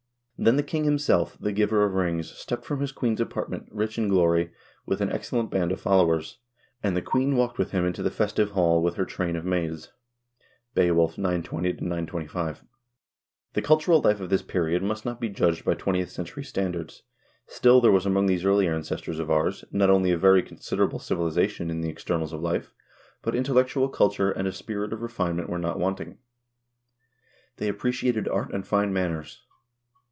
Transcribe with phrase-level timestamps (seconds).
[0.43, 4.07] "Then the king himself, the giver of rings, stepped from his queen's apartment, rich in
[4.07, 4.51] glory,
[4.87, 6.39] with an excellent band of followers,
[6.81, 9.91] and the queen walked with him into the festive hall with her train of maids."—
[10.75, 12.63] "Be6wulf," 920 925.
[13.53, 17.03] The cultural life of this period must not be judged by twentieth century standards,
[17.45, 21.69] still there was among these early ancestors of ours, not only a very considerable civilization
[21.69, 22.73] in the externals of life,
[23.21, 26.17] THE MIGRATIONS 33 but intellectual culture and a spirit of refinement were not wanting.
[27.57, 29.43] They appreciated art and fine manners.